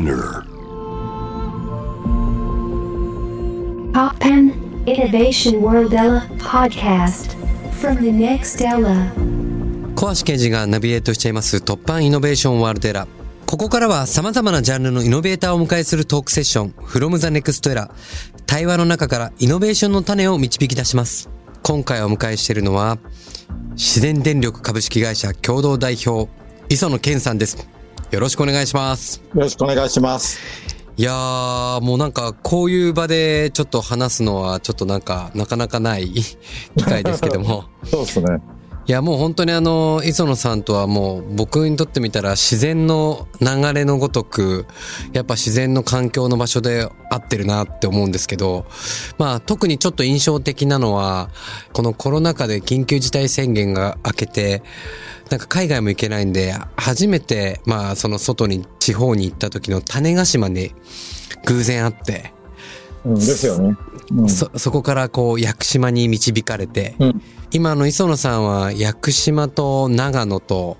[0.00, 0.46] Spinner
[3.92, 4.54] Poppen
[4.86, 7.36] Innovation World Ella podcast
[7.80, 9.12] from the next Ella.
[9.94, 13.08] 小橋刑事がナビゲートしちゃいます突破イノベーションワールドエラー。
[13.44, 17.90] ここからは様々なジャンルのイノベーターをお迎えするトークセッション From the Next Era。
[18.46, 21.28] 対話の中からイノベーションの種を導き出します。
[21.62, 22.96] 今回お迎えしているのは
[23.72, 26.30] 自然電力株式会社共同代表
[26.70, 27.79] 磯野健さんです。
[28.10, 29.22] よろしくお願いします。
[29.34, 30.38] よろしくお願いします。
[30.96, 36.12] いやー、もうなんかこういう場でちょっと話すのはちょっとなんかなかなかない
[36.76, 37.64] 機会ですけども。
[37.84, 38.42] そうですね。
[38.90, 44.66] いやもう本当にあの磯野さんとはもう僕にとってみたら自然の流れのごとく
[45.12, 48.66] やっぱ自然の環境の場所で合ってるなって思うんですけど
[49.16, 51.30] まあ特にちょっと印象的なのは
[51.72, 54.64] このコロナ禍で緊急事態宣言が明けて
[55.30, 60.74] なんか海外も行けないんで初めてまあその外に地方に行った時の種子島に
[61.46, 62.34] 偶然会って
[63.04, 63.76] うん、ですよね。
[64.12, 70.76] うん、そ、そこからこう、屋久島に導かれて、うん今の磯野さんは屋久島と長野と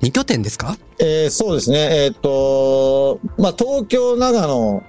[0.00, 0.78] 2拠点ですか？
[0.98, 2.04] えーそうですね。
[2.06, 4.82] えっ、と、まあ、東京、長野、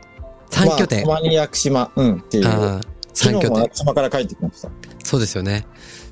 [0.49, 1.05] ?3 拠点。
[1.05, 2.47] まあ、たまに屋久島、うん、っていう。
[2.47, 2.81] ああ、
[3.13, 3.69] 3拠点屋。
[3.69, 4.69] 久島から帰ってきました。
[5.03, 5.65] そうですよね。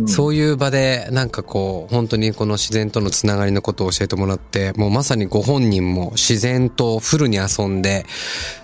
[0.03, 8.05] うんそういう場で、なんかこう、本当にこの自然とのつながりのことを教えてもらって、もうまさにご本人も自然とフルに遊んで、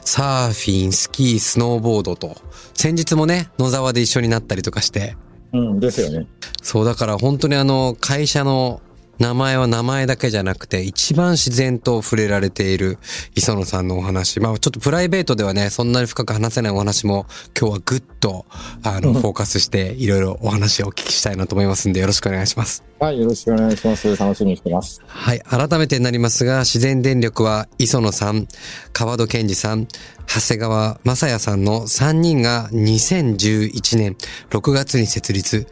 [0.01, 2.35] サーフィン、スキー、スノーボードと、
[2.73, 5.15] 先日もね、野沢で一緒になったりとかして、
[5.53, 6.27] うん、ですよね。
[6.61, 8.81] そう、だから本当にあの、会社の
[9.19, 12.97] 名前は名前だけじゃなくて、一番自然と触れられている
[13.35, 14.39] 磯野さんのお話。
[14.39, 17.25] まあちょっとプライベートではね、そんなに深く話せないお話も、
[17.59, 18.45] 今日はぐっと、
[18.81, 22.83] あの、フォーカスして、いろいろお話をお聞きしたいなと思いますんで、よろしくお願いします。
[22.99, 24.15] はい、よろしくお願いします。
[24.15, 25.01] 楽しみにしてます。
[25.05, 25.39] はい。
[25.41, 28.47] 改めてになりますが、自然電力は磯野さん、
[28.93, 29.87] 川戸健二さん、
[30.27, 34.15] 長谷川正也さんの3人が2011年
[34.51, 35.67] 6月に設立。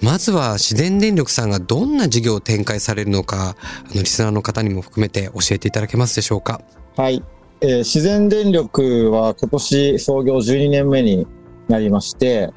[0.00, 3.56] まずは自然電力さんがどんな事業を展開されるのか、
[3.90, 6.60] あの、リスナーの方にも含めて教えていただけますでしょうか。
[6.96, 7.22] はい。
[7.60, 11.26] えー自然電力は今年創業12年目に
[11.66, 12.52] なりまして、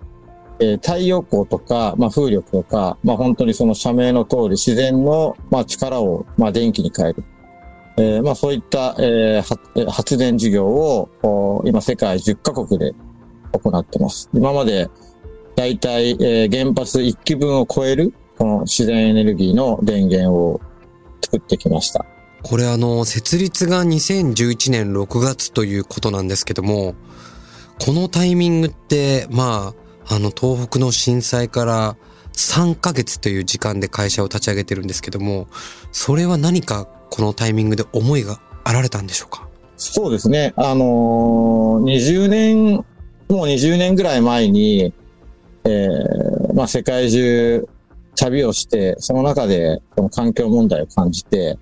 [0.59, 7.23] えー太陽光とか、まあ、風力とか、まあ、本当にその社名の通り自然の、まあ、力を、まあ、電気に変える。
[7.97, 12.93] えーまあ、そういった、えー発電事業を、今世界10カ国で
[13.53, 14.29] 行ってます。
[14.33, 14.89] 今まで、
[15.61, 20.59] だいたい、えー原発1基分を超える、この自然エネルギーの電源を
[21.21, 22.03] 作ってきました。
[22.41, 26.95] これあの、設立が2011年6月ということなんですけども、
[27.79, 29.73] このタイミングって、ま
[30.07, 31.95] あ、あの、東北の震災から
[32.33, 35.47] 3ヶ月という時間で会社を立ち上げてるんですけども、
[35.91, 39.47] それは何かこのタイミングで思いがあられたんでしょうか？
[39.77, 40.53] そうですね。
[40.55, 42.83] あのー20年、も
[43.29, 44.93] う20年ぐらい前に、
[45.63, 47.67] えーまあ世界中
[48.15, 51.57] 旅をして、その中でこの環境問題を感じて、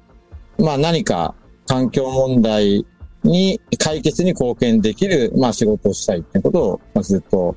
[0.57, 1.35] まあ何か
[1.67, 2.85] 環境問題
[3.23, 7.55] に解決に貢献できる、まあ仕事をしたいってことを、まあ、ずっと、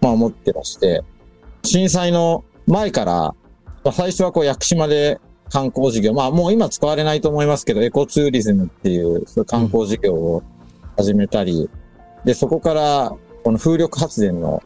[0.00, 1.02] まあ思ってまして、
[1.64, 3.34] 震災の前から、ま
[3.84, 5.18] あ最初はこう屋久島で
[5.50, 10.42] 観光事業、まあもう今使われないと思いますけど、エコツーリズムっていうそういう観光事業を
[10.96, 11.70] 始めたり、
[12.24, 14.62] で、そこからこの風力発電の、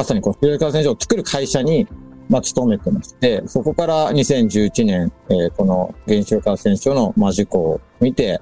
[0.00, 1.86] まさにこの風力発電所を作る会社に、
[2.30, 8.40] まあ勤めてまして、そこから2011年、えーこの原子力発電所の、まあ、事故を見て、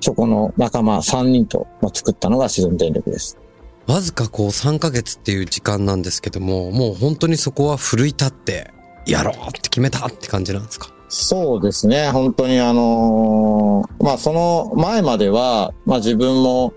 [0.00, 3.38] そこの仲間3人と、まあ、作ったのが自然電力です。
[3.86, 8.72] わずかこう3ヶ月っていう時間なんですけども、もう本当にそこは奮い立って、
[9.06, 10.88] やろうって決めたって感じなんですか？
[11.08, 12.10] そうですね。
[12.10, 16.72] 本当にあのーまあその前までは、まあ自分も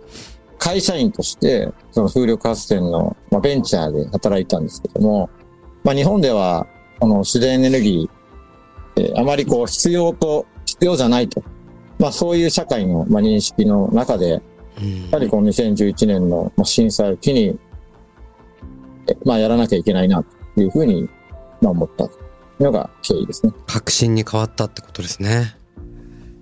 [0.64, 5.30] 会社員として、その風力発電の、まあ、ベンチャーで働いたんですけども、
[5.84, 6.66] まあ日本では、
[7.02, 11.44] この自然エネルギー、えーあまりこう必要と、必要じゃないと。
[12.00, 14.42] まあそういう社会の、まあ、認識の中で、
[14.82, 17.60] うんやはりこの2011年のまあ震災を機に、
[19.10, 20.24] えまあやらなきゃいけないな、
[20.56, 21.10] というふうに、
[21.62, 22.18] まあ思ったとい
[22.60, 23.52] うのが経緯ですね。
[23.68, 25.58] 確信に変わったってことですね。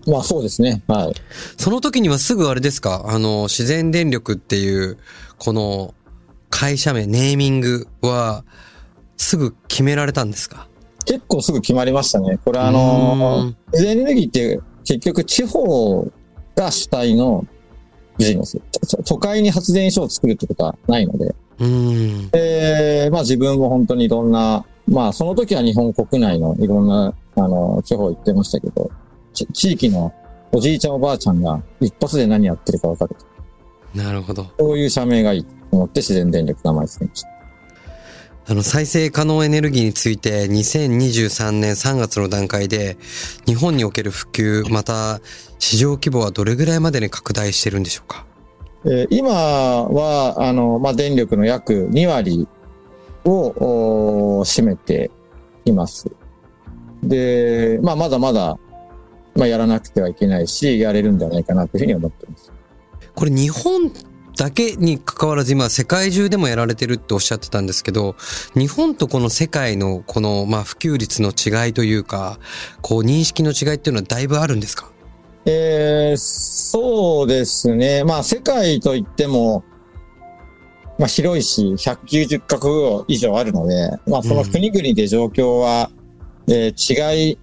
[0.08, 0.82] まあそうですね。
[0.88, 1.14] はい。
[1.58, 3.04] その時にはすぐあれですか？
[3.08, 4.98] あの、自然電力っていう、
[5.38, 5.94] この
[6.50, 8.44] 会社名、ネーミングは、
[9.18, 10.68] すぐ決められたんですか？
[11.06, 12.40] 結構すぐ決まりましたね。
[12.44, 16.08] これあうのん、自然エネルギーって結局地方
[16.56, 17.46] が主体の
[18.18, 18.60] ビジネス。
[18.60, 21.36] と都会に発電所を作るってことはないので。
[21.60, 22.30] うん。
[22.30, 28.90] で、まあ自分も本当にいろんな、まあその時は日本国内のいろんな、あの、地方行ってましたけど、ち
[29.34, 30.14] 地域の
[30.52, 33.16] おじいちゃんおばあちゃんが一発で何やってるかわかる。
[33.96, 34.48] なるほど。
[34.60, 37.30] そういう社名がいいと思って自然電力名前つけました。
[38.48, 42.98] あの、再生可能エネルギーについて2023年3月の段階で
[43.46, 45.22] 日本における普及、また
[45.60, 48.26] 市場規模はどれぐらいまでに拡大してるんでしょうか？
[48.84, 52.48] えー今は、あの、まあ、電力の約2割
[53.26, 55.12] を占めて
[55.66, 56.12] います。
[57.04, 58.58] で、まあ、まだまだ、
[59.36, 62.52] まあ、やらなくてはいけないし、やれるんじゃないかなというふうに思っています。
[63.16, 63.92] これ日本
[64.38, 68.16] だけに関わらず今世界中でもやられてるっておっしゃってたんですけど、
[68.56, 72.40] 日本とこの世界のこのまあ普及率の違いというか、
[72.82, 74.90] こう認識の違いっていうのはだいぶあるんですか？
[75.46, 78.04] えーそうですね。
[78.04, 79.64] まあ、世界といっても、
[81.00, 85.90] まあ、広いし、190カ国以上あるので、まあ、その国々で状況は、
[86.48, 87.38] えー違い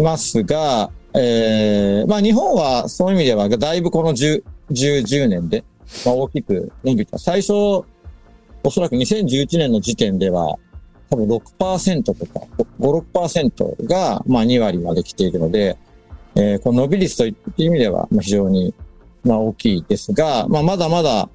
[0.00, 5.64] ますが、えーまあ、日本はそういう意味では、だいぶこの10、10、10年で、
[6.06, 7.18] まあ、大きく伸びた。
[7.18, 10.56] 最初、おそらく2011年の時点では、
[11.10, 12.46] 多分6%とか、
[12.78, 15.76] 5、6%が、まあ、2割まで来ているので、
[16.36, 18.72] えーこの伸び率という意味では、まあ、非常に、
[19.24, 21.28] まあ、大きいですが、まあ、まだまだ、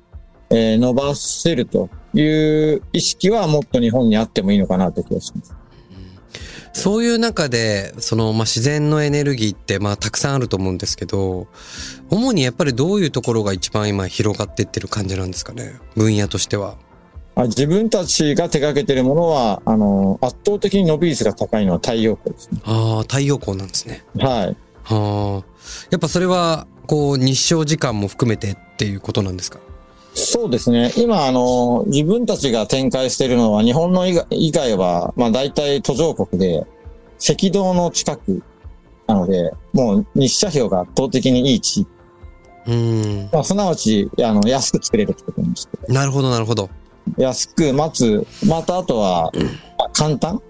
[0.50, 2.24] えー伸ばせるとい
[2.76, 5.56] う意識はもっと日本にあってもいいのかなという気がします。
[6.74, 11.48] そういう中で、その、まあ、自然のエネルギーって、まあ、たくさんあると思うんですけど、
[12.10, 15.76] 主にやっぱりどういうところが一番今広がっていってる感じなんですかね？
[15.96, 16.76] 分野としては。
[17.38, 22.62] あ自分たちが手掛けているものは、あの、圧倒的に伸び率が高いのは太陽光ですね。
[22.64, 24.06] ああ、太陽光なんですね。
[24.18, 24.58] はい。
[24.84, 25.46] はあ。
[25.90, 29.60] やっぱそれは、こう、日照時間も含めてっていうことなんですか？
[30.16, 30.92] そうですね。
[30.98, 36.66] 今、あの、自分たちが展開しているのは、日本の以外は、まあ大体途上国で、
[37.18, 38.42] 赤道の近く
[39.08, 41.90] なので、もう日射費が圧倒的にいい地域。
[42.68, 43.30] うーん。
[43.32, 45.94] まあ、すなわち、あの、安く作れるってことなんですけど。
[45.94, 46.70] なるほど、なるほど。
[47.18, 49.32] 安く、待つ、またあとは、
[49.78, 50.42] まあ簡単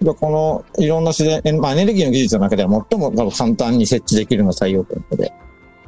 [0.00, 5.32] でこの、いろんな自然、えまあ、エネルギーの技術の中では最も多分簡単に設置できるのが太陽光なので、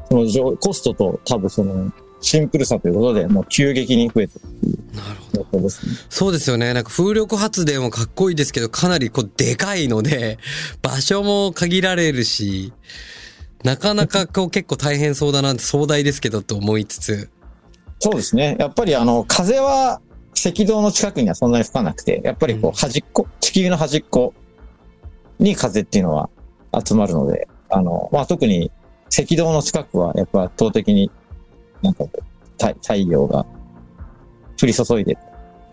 [0.08, 5.68] その上コストと多分その、シンプルさということで、もう急激に増えてるなるほど。
[5.70, 6.74] そうですよね。
[6.74, 10.38] なんか風力発電もかっこいいですけど、かなりこうでかいので、
[10.82, 12.72] 場所も限られるし、
[13.64, 17.30] なかなかこう結構大変そうだなって壮大ですけどと思いつつ。
[18.00, 18.56] そうですね。
[18.58, 20.00] やっぱりあの、風は
[20.46, 24.34] 赤道の近くにはそんなに吹かなくて、やっぱりこうんう端っこ、地球の端っこ
[25.38, 26.30] に風っていうのは
[26.84, 28.70] 集まるので、あの、まあ、特に
[29.06, 31.10] 赤道の近くはやっぱ圧倒的に
[31.82, 32.04] なんか
[32.58, 33.46] 太太陽が
[34.60, 35.16] 降り注いで、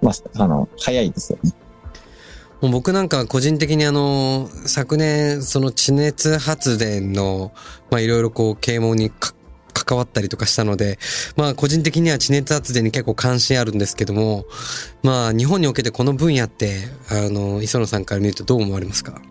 [0.01, 1.51] まあ、あの、早いですよね。
[2.61, 7.51] もう僕なんか個人的にあの、昨年その地熱発電の、
[7.91, 9.33] まあいろいろこう啓蒙にか
[9.73, 10.97] 関わったりとかしたので、
[11.35, 14.45] まあ個人的には地熱発電に結構関心あるんですけども、
[15.03, 16.77] まあ日本におけてこの分野って、
[17.09, 19.21] あの、磯野さんから見るとどう思われますか？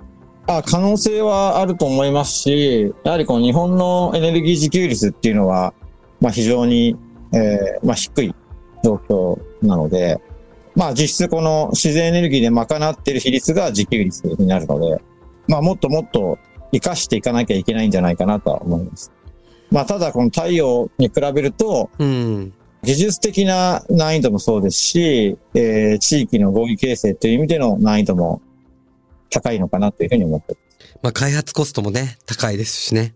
[0.47, 5.73] あ可能性はあると思いますし、やはりこの日本のエネルギー自給率っていうのは、
[6.25, 6.97] まあ非常に、
[7.35, 8.35] えーまあ低い
[8.83, 10.19] 状況なので、
[10.75, 15.03] まあ実質この自然エネルギーで賄っている比率が自給率になるので、
[15.49, 16.39] まあもっともっと
[16.73, 19.13] 活かしていかなきゃいけないんじゃないかなとは思います。
[19.71, 22.55] まあただこの太陽に比べると、うん。
[22.83, 28.41] 技術的な難易度もそうですし、えー地域の合意形成という意味での難易度も
[29.29, 33.15] 高いのかなというふうに思ってますまあ開発コストもね、高いですしね。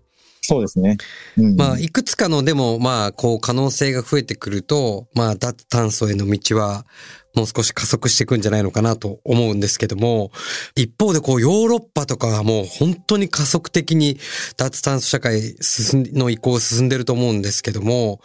[0.48, 0.96] そうですね。
[1.36, 6.86] うん、まあいくつかのでも、まあこう可能性が増えてくると、まあ脱炭素への道は
[7.34, 10.32] もう少し加速していくんじゃないのかなと思うんですけども、
[10.74, 14.18] 一方でこうヨーロッパとかはもう本当に加速的に
[14.56, 18.22] 脱炭素社会進んの移行を進んでると思うんですけども、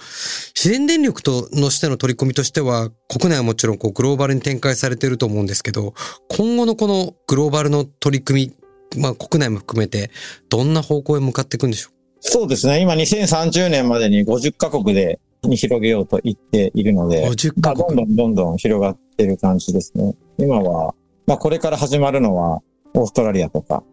[0.55, 5.93] 自然電力とのしての取り組みとしては、国内はもちろんこうグローバルに展開されてると思うんですけど、
[6.29, 8.55] 今後のこのグローバルの取り組
[8.95, 10.11] み、まあ国内も含めて、
[10.47, 11.92] どんな方向へ向かっていくんでしょう
[12.25, 12.79] そうですね。
[12.79, 17.97] 今2030年までに50カ国でに広げようと言っているのうで、?50 まあ、カ国。
[17.97, 20.15] どんどんどんどん広がってる感じですね。
[20.37, 20.95] 今は、
[21.27, 22.61] まあこれから始まるのは
[22.93, 23.83] オーストラリアとか、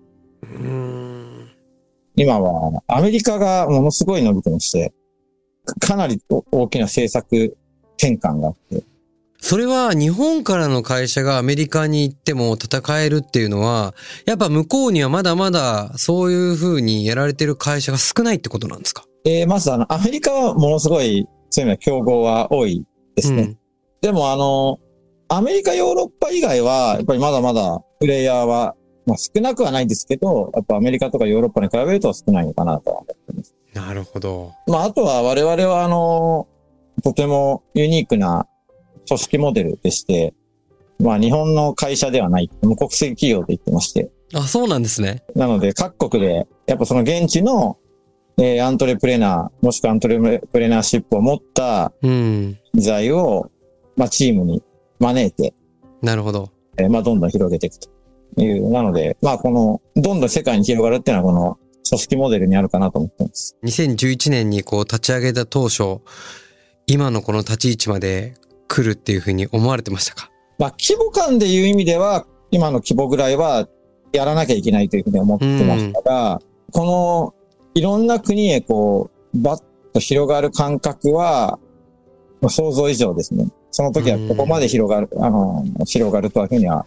[2.14, 4.92] 今はアメリカがものすごい伸びてまして、
[5.64, 7.56] かかなり大きな政策
[7.98, 8.84] 転換があって、
[9.40, 13.94] それは日本からの会社がアメリカに行っても戦えるっていうのは、
[14.26, 19.04] やっぱ向こうにはまだまだそういう風にやられてる会社が少ないってことなんですか？
[19.24, 22.84] えーまずあの、アメリカはものすごい、そういう意味では競合は多い
[23.16, 23.42] ですね。
[23.42, 23.58] うん
[24.02, 24.78] でもあの、
[25.28, 33.54] アメリカ、ヨーロッパ以外は、やっぱりまだまだプレイヤーはまあ少なくはないですけど、やっぱアメリカとかヨーロッパに比べると少ないのかなとは思ってます。
[33.74, 34.52] なるほど。
[34.66, 36.48] まああとは我々はあの、
[37.04, 38.46] とてもユニークな
[39.06, 40.34] 組織モデルでして、
[40.98, 45.22] まあ日本の会社ではない、無国籍企業と言ってまして、あ、そうなんですね。
[45.34, 47.78] なので各国で、やっぱその現地の、
[48.38, 52.58] えーアントレプレナー、もしくはアントレプレナーシップを持ったうん。
[52.74, 53.50] 人材を、
[53.96, 54.62] まあチームに
[54.98, 55.54] 招いて、
[56.02, 56.50] なるほど。
[56.78, 57.90] えーまあ、どんどん広げていくと
[58.40, 58.70] いう。
[58.70, 63.56] なので、まあ、この、どんどん世界に広がるっていうのは、この、組織モデルにあるかなと思ってます。
[63.64, 66.00] 2011年にこう立ち上げた当初、
[66.86, 68.34] 今のこの立ち位置まで
[68.70, 70.30] 来るっていうふうに思われてましたか？
[70.58, 73.68] まあ、規模感でいう意味では、今の規模ぐらいは、
[74.12, 76.40] やらなきゃいけないというふうに思ってましたが、
[76.72, 77.34] この、
[77.74, 79.62] いろんな国へこう、バッ
[79.92, 81.58] と広がる感覚は、
[82.40, 83.48] まあ想像以上ですね。
[83.72, 86.86] その時はここまで広がる、あの、広がるとはいうふうには、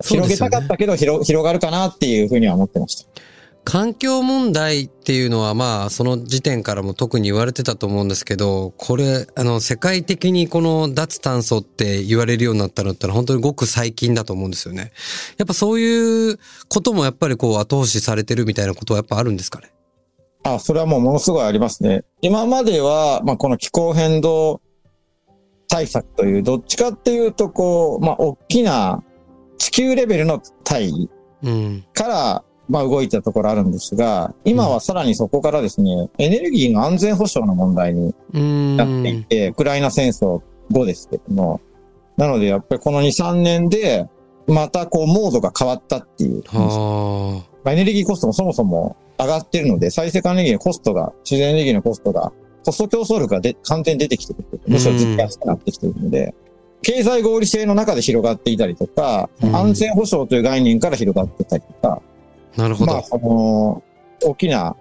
[0.00, 3.20] 広げたかったけど、広広がるかなっていうふうには思ってました。
[3.64, 14.92] 環境問題っていうのはまあその時点からも特に言われてたと思うんですけど、これあの世界的にこの脱炭素って言われるようになったのって本当にごく最近だと思うんですよね。
[15.38, 16.38] やっぱそういう
[16.68, 19.72] こともやっぱりこう後押しされてるみたいなことはやっぱあるんですかね？
[20.44, 22.04] あ、それはもうものすごいありますね。
[22.20, 24.60] 今までは、まあ、この気候変動
[25.68, 29.04] 対策という、どっちかっていうと、こう、まあ、大きな
[29.56, 31.08] 地球レベルの大義
[31.44, 31.84] うん。
[32.72, 38.14] まあ、動いたところあるんですが、今はさらにそこからですね、エネルギーの安全保障の問題に。
[38.78, 41.60] なっていて、ウクライナ戦争後ですけども、
[42.16, 44.08] なのでやっぱりこの2、3年で、
[44.46, 46.42] またこう、モードが変わったっていう。
[46.46, 52.32] はまあエネルギーコストもそもそも上がってるので、再生可能エネルギーのコストが、自然エネルギーのコストが、
[52.64, 54.60] コスト競争力がで完全に出てきてる。
[54.66, 56.34] むしろ実感しくなってきてるので、
[56.80, 62.11] 経済合理性の中で広がっていたりとか、うん安全保障という概念から広がってたりとか、あ。
[62.56, 62.92] なるほど。
[62.92, 63.82] まあ、その、
[64.22, 64.76] 大きな、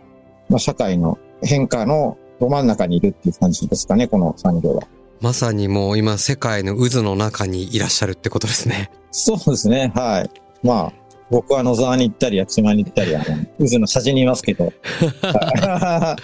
[0.50, 4.84] まあ、社会の変化のど真ん中にいるっていう感じですかね、この産業は。
[5.22, 8.92] まさにもう今世界の渦の中にいらっしゃるってことですね。
[9.12, 10.30] そうですね、はい。
[10.63, 10.94] まあ、
[11.30, 13.25] 僕は野沢に行ったり、屋久島に行ったり、あの、
[13.70, 14.66] 渦の端にいますけど。
[15.22, 16.18] は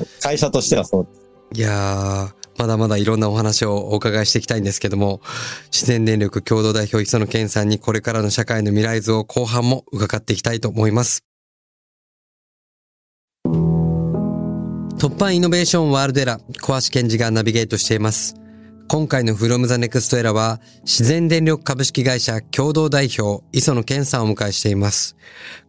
[0.00, 0.22] い。
[0.22, 1.20] 会社としてはそうです。
[1.60, 5.22] いやー、まだまだいろんなお話をお伺いしていきたいんですけども、
[5.72, 11.24] 自然電力共同代表磯野健さんにこれからの社会の未来図を後半も伺っていきたいと思います。
[13.46, 18.39] 突破イノベーションワールデラ、小橋健二がナビゲートしています。
[18.92, 25.14] 今回のフロムザネクストエラは、自然電力株式会社共同代表、磯野健さんをお迎えしています。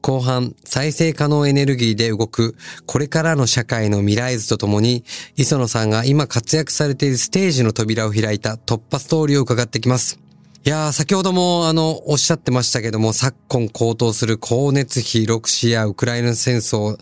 [0.01, 2.55] 後半、再生可能エネルギーで動く、
[2.87, 5.03] これからの社会の未来図とともに、
[5.35, 10.20] 磯野さんが今活躍されているステージの扉を開いた突破ストーリーを伺ってきます。
[10.63, 16.99] いやー、先ほども、あの、おっしゃってましたけども、昨今高騰する光熱費、ロシア、ウクライナ戦争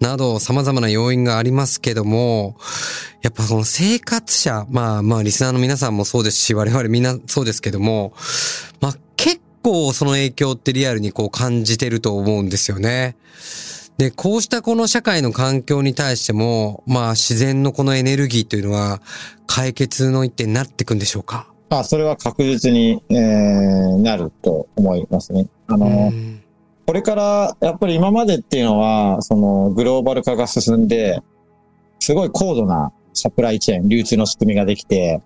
[0.00, 2.56] など様々な要因がありますけども、
[3.20, 8.14] やっぱこの生活者、まあまあリスナーの皆さんもそうですし、我々みんなそうですけども、
[8.80, 13.16] まあ結構その影響ってリアルにこう感じてると思うんですよね。
[13.98, 19.02] で、こうしたこの社会の環境に対しても、まあ自然のこのエネルギーというのは
[19.46, 21.51] 解決の一手になっていくんでしょうか？
[21.72, 25.48] まあ、それは確実に、えー、なると思いますね。
[25.68, 26.38] あの、うん
[26.84, 31.22] これから、やっぱり今までっていうのは、その、グローバル化が進んで、
[32.00, 35.22] すごい高度なサプライチェーン、流通の仕組みができて、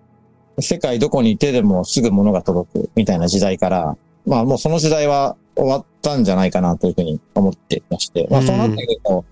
[0.61, 9.25] 世界どこにいてでもすぐ物が届くみたいな時代から、まあもうその時代は終わったんじゃないかなというふうに思っていまして、まあそうなってくると、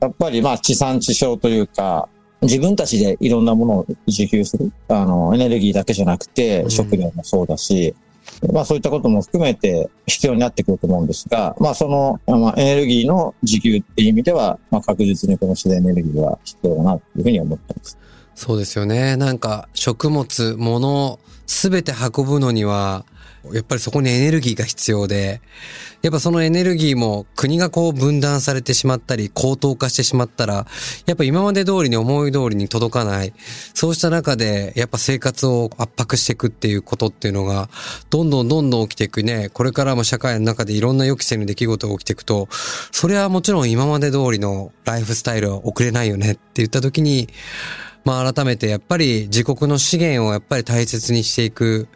[0.00, 2.08] やっぱりまあ地産地消というか、
[2.42, 4.72] 自分たちでいろんなものを自給する。
[4.88, 7.94] あの、エネルギーだけじゃなくうて、ん食料もそうだし、
[8.52, 17.98] まあそういったことも含めて必要になってくると思うんですが、まあその、まあエネルギーの自給っていう意味では、まあ確実にこの自然エネルギーは必要だなというふうに思ってます。
[18.34, 19.16] そうですよね。
[19.16, 23.04] なんか食物、物、すべて運ぶのには、
[23.52, 25.40] やっぱりそこにエネルギーが必要で、
[26.02, 30.66] やっぱそのエネルギーも国がこう分断されてしまったり、高騰化してしまったら、
[31.06, 33.32] やっぱ今まで通りに思い通りに届かない。
[33.74, 37.68] そうした中で、やっぱ生活を圧迫していくっていうことっていうのが、
[38.10, 39.48] どんどんどんどん起きていくね。
[39.52, 42.48] これからも社会の中でいろんな予期せぬ出来事が起きていくと、
[42.92, 47.28] それはもちろん今まで通りのライフスタイルは送れないよねって言った時に、
[48.04, 51.88] まあ改めてやっぱり自国の資源をやっぱり大切にしていく。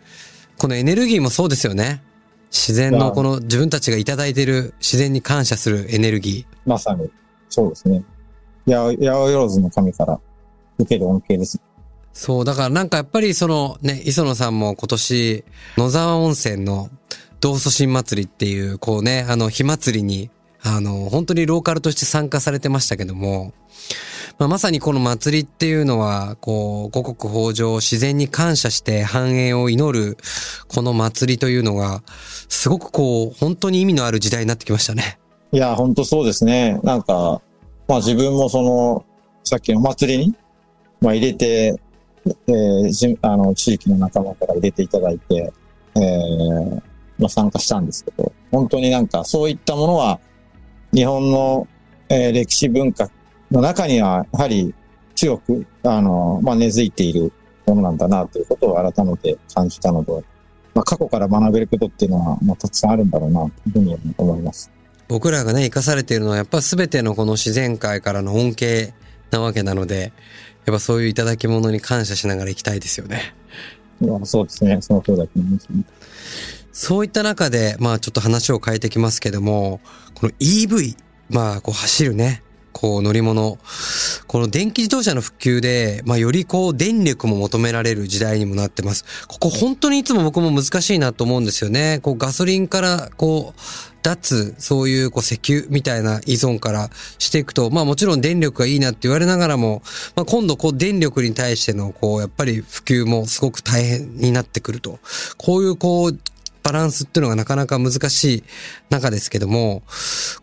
[0.59, 2.03] このエネルギーもそうですよね。
[2.51, 6.57] 自然のこの自分たちがいただいている自然に感謝するエネルギー。
[6.69, 7.11] まさに、
[7.51, 8.03] そうですね。
[8.65, 10.19] やお、やおよろずの神から
[10.79, 11.61] 受ける恩恵です。
[12.13, 15.45] そう、だからなんかやっぱりそのね、磯野さんも今年
[15.77, 16.89] 野沢温泉の
[17.41, 20.31] 道祖神祭りっていう、こうね、あの、火祭りに、
[20.63, 23.53] あの、本当にローカルとして参加されてましたけども、
[24.39, 30.19] まあ、まさにこの祭りっていうのは、こう、五穀豊穣、自然に感謝して繁栄を祈る、
[30.69, 32.03] この祭りというのが、
[32.51, 35.19] すごくこう、本当に意味のある時代になってきましたね。
[35.53, 36.79] いや、本当そうですね。
[36.83, 37.41] なんか、
[37.89, 39.07] まあ自分もその、
[39.43, 40.35] さっきの祭りに、
[41.01, 41.75] まあ入れて、
[42.27, 45.51] えー、じあの、地域の仲間から入れていただいて、
[45.95, 46.75] えー、
[47.19, 50.21] まあ参加したんですけど、本当になんかそういったものは、
[50.93, 51.67] 日本の、
[52.11, 53.09] えー、歴史文化
[53.51, 54.75] の中には、やはり
[55.15, 57.33] 強く、あの、まあ根付いている
[57.67, 60.13] ものなんだなということを改めて感じたので、
[60.75, 64.71] まあ過去から学べることっていうのは、まあたくさんあるんだろうな、というふうに思います。
[65.09, 68.93] 僕らがね、生かされているのは、やっぱ全てのこの自然界からの恩恵
[69.31, 70.13] なわけなので、
[70.65, 73.35] やっぱそういういただき物に感謝しながら生きたいですよね。
[74.01, 74.79] いやそうですね。
[74.83, 75.85] その通りだと思います、ね。
[76.73, 79.81] そういった中で、まあちょっと話を変えてきますけども、
[80.15, 80.97] この EV、
[81.31, 82.43] まあこう走るね、
[82.77, 83.59] こう乗り物、
[84.27, 89.07] この電気自動車の普及で、まあよりこう電力も求められる時代にもなってます。
[89.29, 92.01] ここ本当にいつも僕も難しいなと思うんですよね。
[92.03, 93.61] こうガソリンからこう、
[94.03, 99.81] 脱、そういうこう石油みたいな依存からしていくと、まあもちろん電力がいいなって言われながらも、
[100.15, 104.99] まあ今度こう電力に対してのこう、やっぱり普及もすごく大変になってくると。
[105.39, 106.19] こういうこう、
[106.63, 108.45] バランスっていうのがなかなか難しい
[108.91, 109.83] 中ですけども、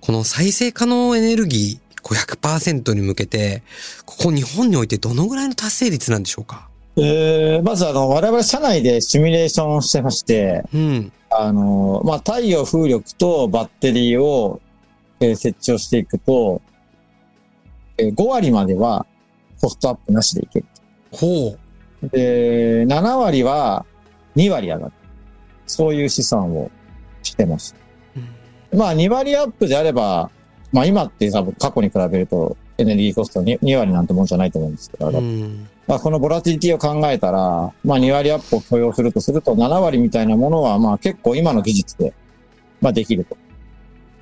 [0.02, 3.64] この再生可能エネルギー、こう100%に向けて、
[4.06, 6.70] ここ日本においてどのぐらいの達成率なんでしょうか？
[6.96, 11.12] えー、まずあの、我々社内でシミュレーションしてまして、うん。
[11.32, 14.62] あの、まあ、太陽風力とバッテリーを、
[15.20, 16.62] えー設置をしていくと、
[17.98, 19.08] えー5割までは
[19.60, 20.66] コストアップなしでいける。
[21.12, 21.58] ほ
[22.04, 22.10] う。
[22.10, 23.86] で、7割は
[24.36, 24.94] 2割上がる。
[25.66, 26.70] そういう試算を
[27.24, 27.74] してます。
[28.76, 30.30] まあ、2割アップであれば、
[30.74, 35.68] まあ、今って多分過去に比べるとエネルギーコスト 2, 2割なんてもんじゃないと思うんですけど、うん。
[35.88, 42.14] まあ、このボラティリティを考えたら、まあ、2割アップを許容するとすると、7割みたいなものは、まあ、結構今の技術で、
[42.82, 43.38] まあ、できると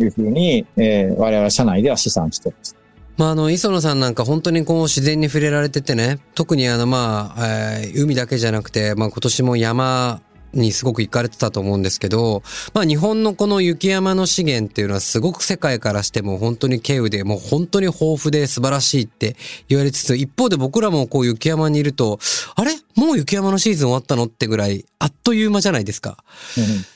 [0.03, 2.75] いうふうに、えー我々社内では試算しています。
[3.17, 10.21] まあ、あの、磯野さんなんか本当にこう自然に触れられててね、特にあの、まあ、えー海だけじゃなくて、まあ今年も山
[10.53, 19.35] にすごく行かれてたと思うんですけど、まあ日本のこの雪山の資源っていうのはすごく世界からしても本当に稀有で、もう本当に豊富で素晴らしいって
[19.67, 22.19] 言われつつ、一方で僕らもこう雪山にいると、
[22.55, 22.73] あれ？
[22.95, 24.25] もう雪山のシーズン終わったの？
[24.25, 26.23] ってぐらい、あっという間じゃないですか。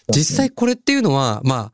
[0.10, 1.72] 実際これっていうのは、まあ、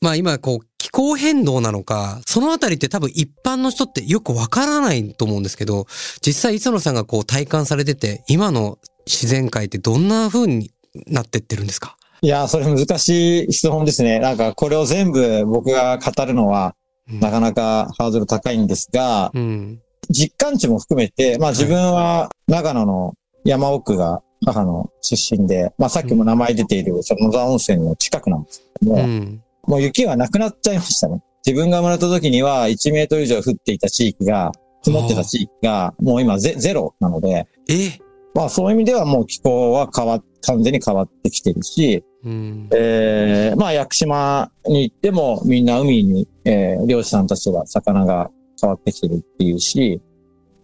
[0.00, 5.86] まあ今こう気候変動なのか、そのあたりって多分一般の人ってよくわからないと思うんですけど、
[6.20, 10.70] 実際磯野さんがこう体感されてて、今の自然界ってどんな風に
[11.06, 11.96] なってってるんですか？
[12.22, 14.18] いやー、それ難しい質問ですね。
[14.18, 16.74] なんか、これを全部僕が語るのは、
[17.06, 19.80] なかなかハードル高いんですが、うん。
[20.08, 29.42] 実感値も含めて、まあ自分は長野の山奥が母の出身で、まあさっきも名前出ているその野沢温泉の近くなんですけども、うん。
[29.66, 31.22] もう雪はなくなっちゃいましたね。
[31.44, 34.52] 自分が生まれた時には1メートル以上降っていた地域が、
[34.82, 37.98] 積もってた地域が、もう今ゼゼロなので、え？
[38.34, 42.68] まあそういう意味ではもう気候は変わっ、完全に変わってきてるし、うん。
[42.72, 50.00] えー、まあ屋久島に行ってもみんな海に、えー漁師さんたちは魚が変わってきてるっていうし、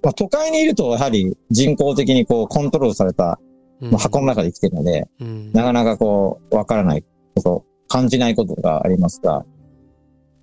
[0.03, 3.39] まあ都会にいるとやはり人工的にこうコントロールされた、
[3.81, 5.53] まあ、箱の中で生きてるので、うん。
[5.53, 7.05] なかなかこう、わからない
[7.35, 9.45] こと、感じないことがありますが、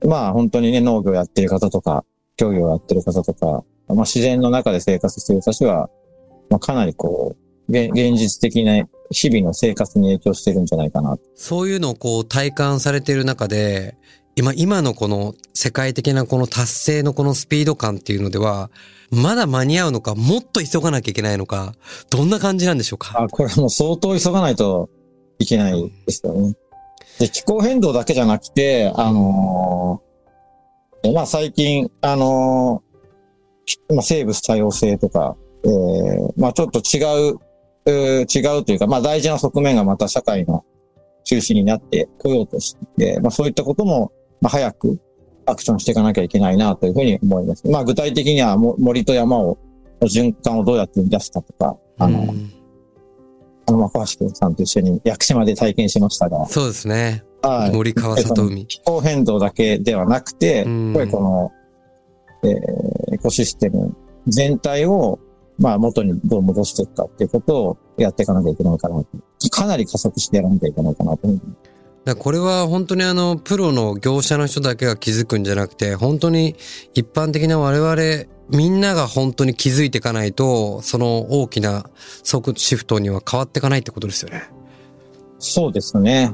[0.08, 2.06] まあ本当にね、農業やってる方とか、
[2.40, 5.90] 漁業やってる方とか、まあ自然の中で生活している人たちは、
[6.50, 7.36] まあかなりこ
[7.70, 8.82] う、現現実的な
[9.12, 11.18] 日々の生活に影響してるんじゃないかな。
[11.36, 13.98] そういうのをこう体感されている中で、
[14.36, 18.70] 今、今のこの世界的なこの達成のこのスピード感っていうのでは、
[19.10, 21.74] まだ間に合うのか、もっと急がなきゃいけないのか、
[22.10, 23.20] どんな感じなんでしょうか？
[23.20, 24.90] あ、これはもう相当急がないと
[25.40, 26.54] いけないですよね。
[27.20, 35.36] で、気候変動だけじゃなくて、あのーまあ最近、あのーまあ生物多様性とか、
[35.68, 37.38] えーまあちょっと違う、
[37.86, 40.64] えー違うというか、まあ大事な側面がまた社会の
[41.24, 45.00] 中心になってこようとしてまあそういったことも、まあ早く
[45.46, 47.68] アクションしていかなきゃいけないなというふうに思います。
[47.70, 49.58] まあ具体的にはも森と山を、
[50.02, 52.52] 循環をどうやって生み出すかとか、あの、うん
[53.70, 57.24] あの、若橋さんと一緒に屋久島で体験しましたが、そうですね。
[57.42, 57.76] はい。
[57.76, 58.66] 森川里海。
[58.66, 61.52] 気候変動だけではなくて、うんやっぱりこの、
[62.50, 63.96] えーエコシステム
[64.28, 65.20] 全体を、
[65.60, 69.08] まあ元にどう戻していくかっていうことをやっていかなきゃいけないかなと。
[69.50, 71.28] かなり加速してやらなきゃいけないかなと
[72.16, 76.56] これは本当にあの、プロの業者の人だけが気づくんじゃなくて、本当に
[76.94, 81.90] 一般的な我々、みんなが本当に気づいていかないと、その大きな
[82.24, 84.50] 速シフトには変わっていかないってことですよね。
[85.40, 86.34] そうですね。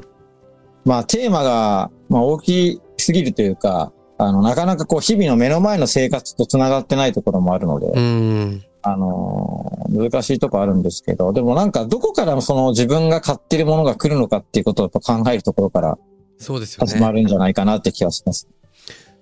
[0.84, 8.64] まあ、テーマが、まあ、大きすぎるというか、あの、なかなかこう、日々の目の前の生活と繋がってないところもあるので、うん。
[8.84, 9.74] あのー
[10.10, 15.98] 難しいとこあるんですけど、でもなんか、どこからその自分が買ってるものが来るのかっていうことを考えるところから
[16.38, 17.20] そうですよ始まね。
[17.20, 18.48] るんじゃないかなって気がします。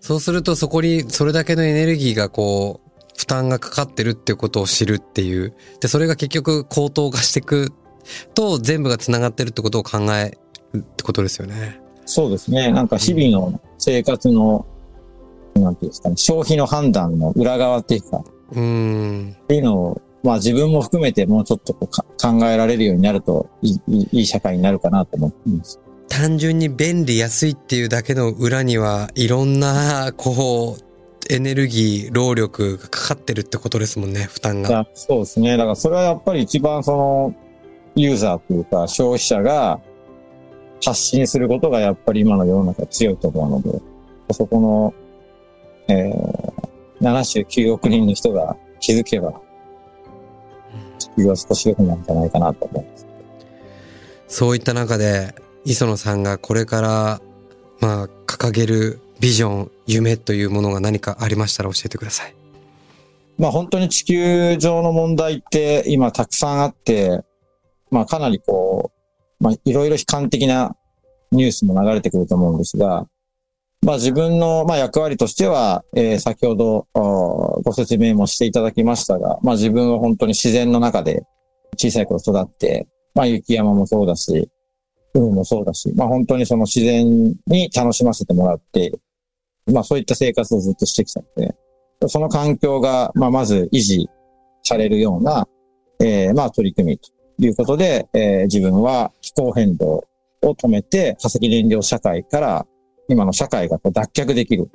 [0.00, 5.52] そうするとそこにそれだけのエネルギーがこう、負担がかかってるっていうことを知るっていう。
[5.80, 7.70] で、それが結局高騰化していく
[8.34, 10.38] と全部が繋がってるってことを考え
[10.72, 11.80] るってことですよね。
[12.06, 12.72] そうですね。
[12.72, 14.64] なんか日々の生活の、
[15.54, 19.36] なんていうんですかね、消費の判断の裏側っていうか、うん。
[19.42, 25.80] っていうのを、まあ自分も含めてもうちょっとこうか考えられるようになるといいいい社会になるかなと思っています。
[26.08, 34.86] 単純に便利安いっていうだけの裏にはいろんな、こう、エネルギー、労力がかかってるってことですもんね、負担が。
[34.92, 35.56] そうですね。
[35.56, 37.34] だからそれはやっぱり一番その、
[37.94, 39.80] ユーザーというか消費者が
[40.84, 43.80] 発信することがやっぱり今の世の中強いと思うので、
[44.32, 44.94] そこの、
[45.88, 46.51] えー、
[47.02, 49.32] 79億人の人が気づけば、
[50.98, 53.06] 地球は少し良くなるんじゃないかなと思います。
[54.28, 55.34] そういった中で、
[55.64, 57.20] 磯野さんがこれから、
[57.80, 62.34] まあ、掲げるビジョン、夢というものが何かありましたら教えてください。
[63.38, 67.22] まあ本当に地球上の問題って今たくさんあって、
[67.90, 68.92] まあかなりこ
[69.40, 70.76] う、まあいろいろ悲観的な
[71.30, 73.06] ニュースも流れてくると思うんですが、
[73.84, 81.24] まあ自分のまあ役割としては、えー先ほどご説明もしていただきましたが、まあ自分は本当に自然の中で
[81.76, 84.48] 小さい頃育って、まあ雪山もそうだし、
[85.14, 88.92] 海もそうだし、まあ本当にその自然に楽しませてもらって、
[89.72, 91.54] まあそういった生活をずっとしてきたので、
[92.08, 94.08] その環境が、まあ、まず維持
[94.62, 95.46] されるような、
[96.00, 100.04] えーまあ、取り組みということで、えー自分は気候変動
[100.42, 102.66] を止めて、化石燃料社会から、
[103.12, 104.70] 今の社会がこう脱却できる。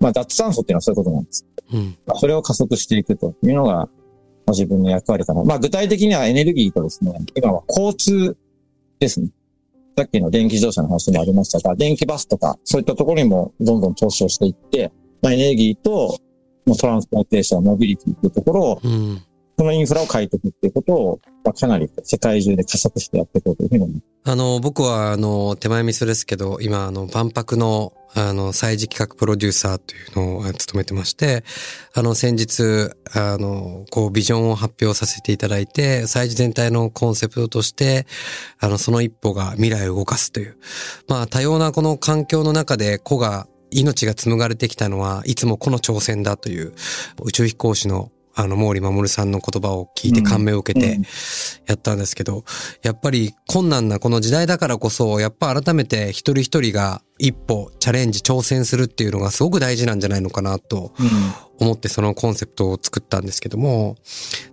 [0.00, 1.46] まあ、脱炭素っていうのはそういうことなんです。
[1.72, 1.96] うん。
[2.06, 3.88] まあ、それを加速していくというのが、まあ、
[4.52, 5.42] 自分の役割かな。
[5.42, 8.36] まあ、具体的にはエネルギーとですね、今は交通
[9.00, 9.30] ですね。
[9.96, 16.18] さっきの電気自動車の話もありましたが、電気バスとか、そういったところにもどんどん投資をしていって、まあ、エネルギーと、
[16.78, 19.20] トランスポーテーション、モビリティというところを、うん。
[19.58, 24.30] そのインフラを変えていくっていうことを、まあ、かなり世界中で加速してやっていこうというふうに思います。
[24.30, 31.44] あの、僕は、あの、手前味噌ですけど、今、あの、万博の、あの、祭事企画プロデューサーというのを務めてまして、
[31.92, 38.06] あの、先日、あの、こう、ビジョンを発表させていただいて、祭事全体のコンセプトとして、
[38.60, 40.56] あの、その一歩が未来を動かすという。
[41.08, 46.74] まあ、多様なこの環境の中で、子が、命が紡がれてきたのは、いつもこの挑戦だという、
[47.22, 51.02] 宇宙飛行士の、あの、毛利守さんの言葉を聞いて感銘を受けて、うん。
[51.66, 52.44] やったんですけど、
[52.82, 60.92] やっぱり困難なこの時代だからこそ、やっぱ改めて一人一人が一歩チャレンジ挑戦するっていうのがすごく大事なんじゃないのかなと
[61.58, 63.96] 思ってそのコンセプトを作ったんですけども、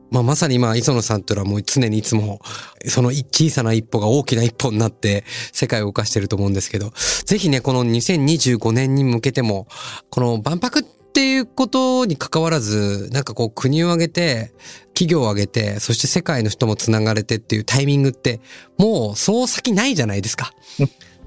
[0.10, 2.39] まあまさに今、磯野さんというのはもう常にいつも、
[2.88, 6.91] その小さな一歩が大きな一歩になって世界を動かしてると思うんですけど、
[7.26, 9.67] ぜひね、この2025年に向けても、
[10.10, 10.84] この万博っ
[11.15, 14.51] ていうことに関わらず、なんかこう国を挙げて、
[14.93, 18.41] 企業を挙げて、そして世界の人もつながれてっていうタイミングって、
[18.78, 20.51] もうそう先ないじゃないですか。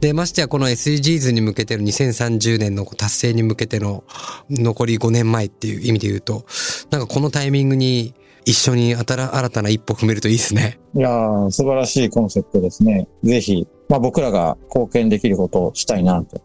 [0.00, 4.04] で、ましてやこの SDGs に向けての2030年の達成に向けての
[4.50, 6.44] 残り5年前っていう意味で言うと、
[6.90, 8.12] なんかこのタイミングに
[8.44, 10.78] 一緒に新た新たな一歩踏めるといいですね。
[10.94, 13.08] いやー、素晴らしいコンセプトですね。
[13.22, 16.42] ぜひ、まあ僕らが貢献できることをしたいなと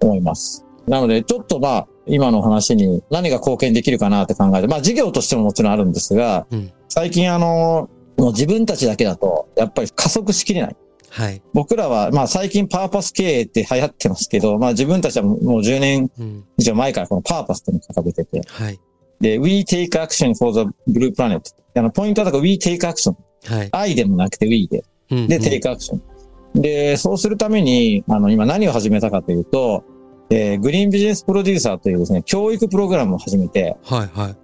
[0.00, 0.64] 思います。
[0.86, 10.76] なので、ちょっとまあ、今の話に何が貢献できるかなって考えて、まあ事業としてももちろんあるんですが、うん最近あの、もう自分たちだけだと、やっぱり加速しきれない。
[11.10, 11.42] はい。
[11.52, 16.44] 僕らは、まあ最近パーパス経営って流行ってますけど、まあ自分たちはもう10年うん。
[16.56, 18.78] 以上前からこのパーパスっていうのを掲げてて、はい。
[19.20, 21.40] で、We take action for the blue planet。
[21.74, 23.16] あの、ポイントはだから We take action。
[23.46, 23.68] はい。
[23.72, 24.84] 愛でもなくて We で。
[25.10, 26.62] うんで、テイクアクション。
[26.62, 29.84] で、そうするために、あの、今何を始めたかというと、
[30.30, 34.18] えーグリーンビジネスプロデューサーというですね、教育プログラムを始めて、はい。
[34.18, 34.36] はい。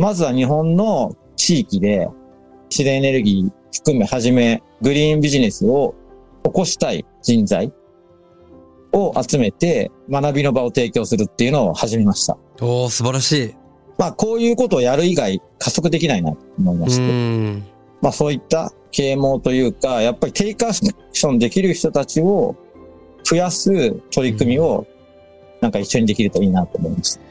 [0.00, 2.08] まずは日本の地域で、
[2.70, 5.94] 自然エネルギー含めはじめ、グリーンビジネスを
[6.44, 7.72] 起こしたい人材
[8.92, 12.36] を集めて、学びの場を提供するっていうのを始めました。
[12.60, 13.54] おー、素晴らしい。
[13.98, 17.02] まあ、こういうことをやる以外加速できないなと思いまうして。
[17.02, 17.64] ん。
[18.00, 22.56] まあそういった啓蒙というか、やっぱりテイクアクションできる人たちを
[23.24, 24.86] 増やす取り組みを、
[25.62, 27.22] なんか一緒にできるといいなと思いました。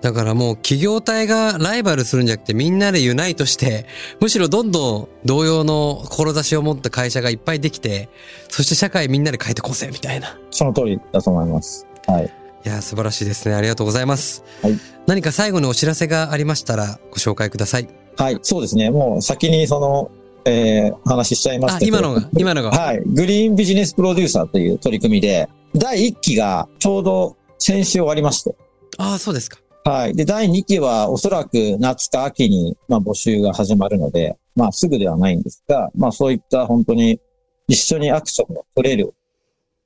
[0.00, 3.84] だからもう企業体がライバルするんじゃなくてみんなでユナイトして、
[4.18, 8.08] むしろどんどん同様の志を持った会社がいっぱいできて、
[8.48, 10.38] そして社会みんなで変えてこうぜみたいな。
[10.50, 11.86] その通りだと思います。
[12.06, 12.32] はい。
[12.64, 13.54] いやー、素晴らしいですね。
[13.54, 14.42] ありがとうございます。
[14.62, 14.78] はい
[15.10, 17.88] 何か最後にお知らせがありましたらご紹介ください。
[18.16, 18.90] はい、そうですね。
[18.90, 20.10] もう先にその、
[20.44, 21.96] えー、話しちゃいました、けど。
[21.96, 22.70] あ今のが、今のが。
[22.70, 23.02] はい。
[23.04, 28.56] グリーンビジネスプロデューサーという取り組みで、第1期がちょうど先週終わりまして。
[28.96, 29.58] ああ、そうですか。
[29.84, 30.14] はい。
[30.14, 37.20] で、第2期はおそらく夏か秋に、まあ、募集が始まるので、まあ、すぐではないんですが、まあ、そういった本当に
[37.68, 39.14] 一緒にアクションを取れる、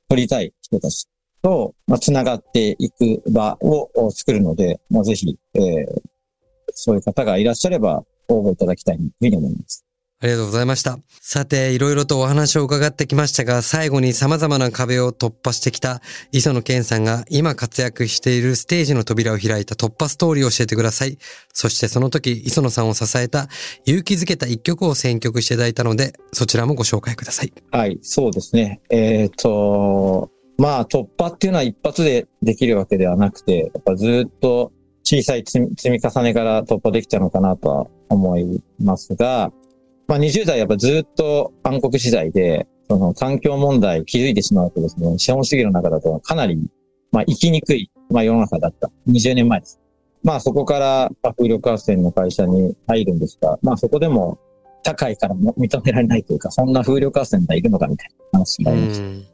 [0.08, 1.08] 取りたい人たち
[1.42, 6.02] と、まあ、つながっていく場を作るので、まあ、ぜひ、えー、
[6.72, 9.84] そういう方がいらっしゃれば応募いただきたいというふうに思います。
[10.24, 10.98] ありがとうございました。
[11.20, 16.00] さて、いろいろとお話を伺ってきましたが、最後に様々な壁を突破してきた
[16.32, 21.18] 磯野健さんが今活躍しているステージの扉を開いた突破ストーリーを教えてください。
[21.52, 23.48] そしてその時、磯野さんを支えた
[23.84, 27.52] 勇気づけた一曲を選曲していただいたので、そちらもご紹介ください。
[27.70, 28.80] はい、そうですね。
[28.88, 39.52] えっ、と、まあ突破っていうのは一発でできるわけではなくて、やっぱずっと小さい積み重ねから突破できたのかなとは思いますが、
[40.06, 46.58] まあ20代やっぱずっと暗黒時代で、その環境問題気づいてしまうとですね、資本主義の中だとかなり、
[47.12, 48.90] まあ生きにくい、まあ世の中だった。
[49.08, 49.80] 20年前です。
[50.22, 54.38] まあそこからまあ風力発電の会社に入るんですが、まあそこでも
[54.84, 59.06] 社会からも認められないというか、そんな風力発電がいるのかみたいな話うがありました。
[59.06, 59.24] ん。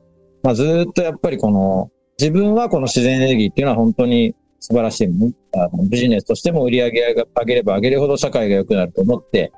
[0.42, 5.08] まあずーっとやっぱりこの、自分はこの自然エネルギーっていうのは本当に素晴らしい
[5.54, 9.52] あのビジネスとしても売り上げが上げれば上げるほど社会が良くなると思って、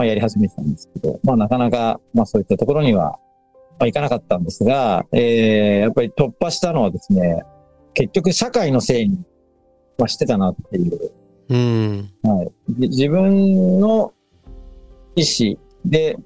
[0.00, 3.18] まあやり始めてたんですけど、まあなかなか、まあそういったところには、
[3.78, 7.42] まあいかなかったんですが、えー、やっぱり突破したのはですね、
[7.92, 9.18] 結局社会のせいに、
[9.98, 11.12] まあしてたなっていう
[11.50, 12.10] うん。
[12.22, 12.80] はい。
[12.80, 14.14] で自分の
[15.16, 16.16] 意思で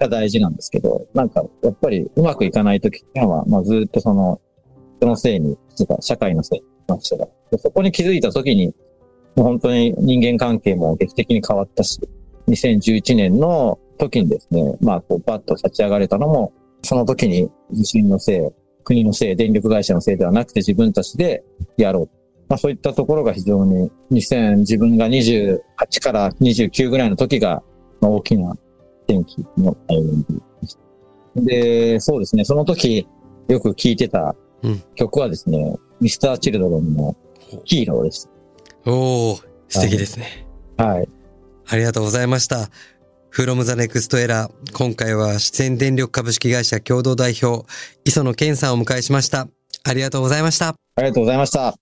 [0.00, 4.40] が大事なんですけど、なんか、やっぱりうまくいかないときっていうのは、まあずっとその、
[4.98, 6.60] 人のせいにしてた、社会のせい
[6.92, 7.28] にしてた。
[7.52, 8.74] でそこに気づいたときに、
[9.36, 12.00] もう本当に人間関係も劇的に変わったし、
[12.48, 16.52] 2011年の時にですね、まあこうパッと立ち上がれたのも、
[16.82, 18.50] その時に地震のせい、
[18.84, 21.44] 国のせい、電力会社のせいではなくて自分たちで
[21.76, 22.10] やろう。
[22.48, 25.60] まあそういったところが非常に2000、自分が28
[26.02, 27.62] から29ぐらいの時が、
[28.00, 28.56] まあ、大きな
[29.06, 31.40] 転機のタイミングでした。
[31.40, 33.06] で、そうですね、その時
[33.48, 37.16] よく聴いてたうん曲はですね、ミスター・チルドロンの
[37.64, 38.26] ヒーローでし
[38.86, 40.46] おー、素敵ですね。
[40.76, 40.86] た。
[40.86, 41.08] はい。
[41.72, 42.68] ありがとうございました。
[43.30, 47.66] from the next era 今回は出演電力株式会社共同代表
[48.04, 49.48] 磯野健さんを迎えしました。
[49.82, 50.68] ありがとうございました。
[50.68, 51.74] ありがとうございました。